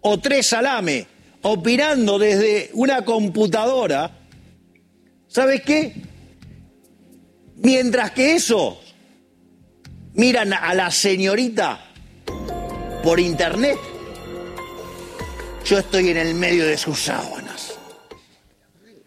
o 0.08 0.18
tres 0.18 0.46
salame 0.46 1.06
opinando 1.42 2.18
desde 2.18 2.70
una 2.72 3.04
computadora, 3.04 4.10
¿sabes 5.26 5.60
qué? 5.60 5.94
Mientras 7.56 8.12
que 8.12 8.34
eso 8.34 8.80
miran 10.14 10.54
a 10.54 10.72
la 10.74 10.90
señorita 10.90 11.78
por 13.02 13.20
internet, 13.20 13.76
yo 15.64 15.78
estoy 15.78 16.08
en 16.08 16.16
el 16.16 16.34
medio 16.34 16.64
de 16.64 16.78
sus 16.78 16.98
sábanas. 16.98 17.78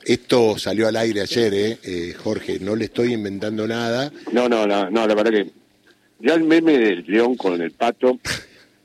Esto 0.06 0.58
salió 0.60 0.88
al 0.88 0.98
aire 0.98 1.22
ayer, 1.22 1.54
¿eh? 1.54 1.80
Eh, 1.84 2.14
Jorge, 2.14 2.60
no 2.60 2.76
le 2.76 2.86
estoy 2.86 3.14
inventando 3.14 3.68
nada. 3.68 4.12
No, 4.32 4.48
no, 4.48 4.68
no, 4.68 4.90
no, 4.90 5.08
la 5.08 5.16
verdad 5.16 5.32
que 5.32 5.52
ya 6.20 6.36
el 6.36 6.44
meme 6.44 6.78
del 6.78 7.04
león 7.08 7.36
con 7.36 7.60
el 7.60 7.72
pato 7.72 8.20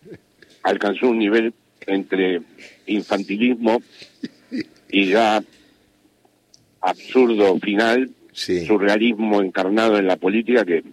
alcanzó 0.63 1.09
un 1.09 1.19
nivel 1.19 1.53
entre 1.87 2.43
infantilismo 2.87 3.83
y 4.91 5.07
ya 5.09 5.43
absurdo 6.81 7.59
final, 7.61 8.11
Sí. 8.33 8.67
surrealismo 8.67 9.41
encarnado 9.41 9.99
en 9.99 10.07
la 10.07 10.17
política 10.17 10.65
que 10.65 10.85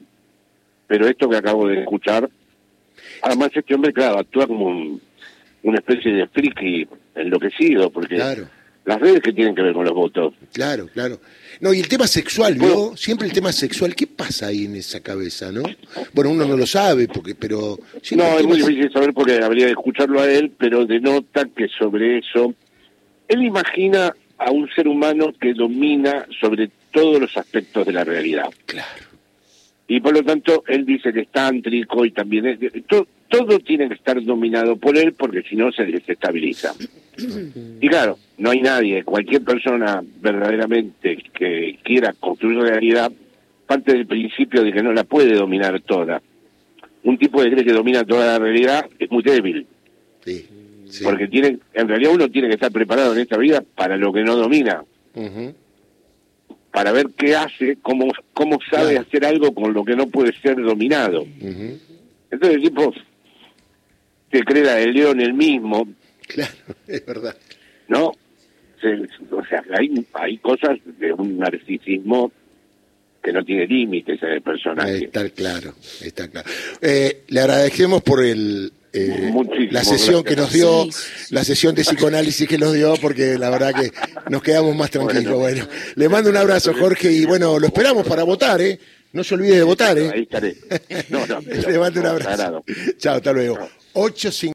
pero 0.87 1.07
esto 1.07 1.27
que 1.29 1.35
acabo 1.37 1.67
de 1.67 1.79
escuchar 1.79 2.29
además 3.21 3.49
este 3.53 3.73
hombre 3.75 3.91
claro 3.91 4.19
actúa 4.19 4.47
como 4.47 4.67
un- 4.67 5.01
una 5.63 5.79
especie 5.79 6.13
de 6.13 6.27
friki 6.27 6.87
enloquecido 7.15 7.89
porque 7.91 8.15
Claro. 8.15 8.47
Las 8.85 8.99
redes 8.99 9.21
que 9.21 9.31
tienen 9.31 9.55
que 9.55 9.61
ver 9.61 9.73
con 9.73 9.85
los 9.85 9.93
votos 9.93 10.33
Claro, 10.51 10.87
claro. 10.93 11.19
No, 11.61 11.73
y 11.73 11.79
el 11.79 11.87
tema 11.87 12.07
sexual. 12.07 12.55
Bueno. 12.55 12.97
Siempre 12.97 13.27
el 13.27 13.33
tema 13.33 13.51
sexual, 13.53 13.95
¿qué 13.95 14.07
pasa 14.07 14.47
ahí 14.47 14.65
en 14.65 14.75
esa 14.75 14.99
cabeza, 14.99 15.51
no? 15.51 15.63
Bueno, 16.13 16.31
uno 16.31 16.45
no 16.45 16.57
lo 16.57 16.65
sabe, 16.65 17.07
porque, 17.07 17.35
pero... 17.35 17.77
No, 18.15 18.37
es 18.39 18.45
muy 18.45 18.57
difícil 18.57 18.91
saber 18.91 19.13
porque 19.13 19.35
habría 19.41 19.65
que 19.67 19.71
escucharlo 19.71 20.19
a 20.19 20.29
él, 20.29 20.51
pero 20.57 20.85
denota 20.85 21.47
que 21.55 21.67
sobre 21.69 22.17
eso, 22.17 22.53
él 23.27 23.43
imagina 23.43 24.13
a 24.37 24.51
un 24.51 24.67
ser 24.75 24.87
humano 24.87 25.33
que 25.39 25.53
domina 25.53 26.25
sobre 26.41 26.69
todos 26.91 27.21
los 27.21 27.37
aspectos 27.37 27.85
de 27.85 27.93
la 27.93 28.03
realidad. 28.03 28.49
Claro. 28.65 29.03
Y 29.87 29.99
por 30.01 30.13
lo 30.13 30.23
tanto, 30.23 30.63
él 30.67 30.85
dice 30.85 31.13
que 31.13 31.21
es 31.21 31.27
tántrico 31.29 32.03
y 32.03 32.11
también 32.11 32.45
es... 32.47 32.59
to- 32.87 33.07
todo 33.29 33.59
tiene 33.59 33.87
que 33.87 33.95
estar 33.95 34.21
dominado 34.23 34.75
por 34.75 34.97
él 34.97 35.13
porque 35.13 35.41
si 35.43 35.55
no 35.55 35.71
se 35.71 35.85
desestabiliza. 35.85 36.73
Y 37.81 37.87
claro, 37.87 38.17
no 38.37 38.51
hay 38.51 38.61
nadie, 38.61 39.03
cualquier 39.03 39.43
persona 39.43 40.03
verdaderamente 40.21 41.17
que 41.33 41.79
quiera 41.83 42.13
construir 42.13 42.59
realidad, 42.59 43.11
parte 43.67 43.93
del 43.93 44.05
principio 44.07 44.63
de 44.63 44.71
que 44.71 44.83
no 44.83 44.93
la 44.93 45.03
puede 45.03 45.33
dominar 45.35 45.79
toda. 45.81 46.21
Un 47.03 47.17
tipo 47.17 47.41
que 47.41 47.51
cree 47.51 47.65
que 47.65 47.73
domina 47.73 48.03
toda 48.03 48.25
la 48.25 48.39
realidad 48.39 48.85
es 48.99 49.09
muy 49.11 49.23
débil, 49.23 49.65
Sí. 50.23 50.45
sí. 50.89 51.03
porque 51.03 51.27
tiene, 51.27 51.57
en 51.73 51.87
realidad 51.87 52.13
uno 52.13 52.29
tiene 52.29 52.47
que 52.47 52.53
estar 52.55 52.71
preparado 52.71 53.13
en 53.13 53.19
esta 53.19 53.37
vida 53.37 53.63
para 53.75 53.97
lo 53.97 54.13
que 54.13 54.23
no 54.23 54.35
domina, 54.35 54.83
para 56.71 56.91
ver 56.91 57.07
qué 57.17 57.35
hace, 57.35 57.77
cómo, 57.81 58.07
cómo 58.33 58.57
sabe 58.69 58.91
Claro. 58.93 59.05
hacer 59.07 59.25
algo 59.25 59.53
con 59.53 59.73
lo 59.73 59.83
que 59.85 59.95
no 59.95 60.07
puede 60.07 60.33
ser 60.39 60.55
dominado. 60.61 61.25
Entonces 62.31 62.55
el 62.57 62.61
tipo 62.63 62.91
se 64.33 64.43
cree 64.43 64.63
la 64.63 64.75
del 64.75 64.93
león 64.93 65.21
el 65.21 65.33
mismo, 65.33 65.87
Claro, 66.27 66.53
es 66.87 67.05
verdad. 67.05 67.37
¿no? 67.87 68.07
O 68.07 69.45
sea, 69.45 69.63
hay, 69.77 70.05
hay 70.13 70.37
cosas 70.39 70.77
de 70.99 71.13
un 71.13 71.37
narcisismo 71.37 72.31
que 73.23 73.31
no 73.31 73.45
tiene 73.45 73.65
límites 73.65 74.21
en 74.21 74.29
el 74.29 74.41
personaje. 74.41 75.05
Está 75.05 75.29
claro, 75.29 75.73
está 76.01 76.27
claro. 76.27 76.49
Eh, 76.81 77.23
le 77.29 77.39
agradecemos 77.39 78.01
por 78.01 78.21
el 78.23 78.73
eh, 78.91 79.31
la 79.71 79.83
sesión 79.85 80.21
gracias. 80.21 80.23
que 80.23 80.35
nos 80.35 80.53
dio, 80.53 80.87
la 81.29 81.43
sesión 81.45 81.73
de 81.75 81.83
psicoanálisis 81.83 82.47
que 82.47 82.57
nos 82.57 82.73
dio, 82.73 82.95
porque 83.01 83.37
la 83.37 83.49
verdad 83.49 83.73
que 83.73 83.91
nos 84.29 84.43
quedamos 84.43 84.75
más 84.75 84.91
tranquilos. 84.91 85.35
Bueno, 85.35 85.65
le 85.95 86.09
mando 86.09 86.29
un 86.29 86.37
abrazo, 86.37 86.73
Jorge, 86.73 87.11
y 87.11 87.25
bueno, 87.25 87.59
lo 87.59 87.67
esperamos 87.67 88.05
para 88.05 88.23
votar, 88.23 88.61
¿eh? 88.61 88.77
No 89.13 89.23
se 89.23 89.35
olvide 89.35 89.55
de 89.57 89.63
votar, 89.63 89.95
Ahí 89.97 90.03
¿eh? 90.05 90.21
estaré. 90.23 90.57
No, 91.09 91.25
no, 91.25 91.39
pero- 91.41 91.69
le 91.69 91.79
mando 91.79 91.99
un 92.01 92.05
abrazo. 92.07 92.63
Chao, 92.97 93.15
hasta 93.17 93.31
luego. 93.31 93.57
8 93.93 94.31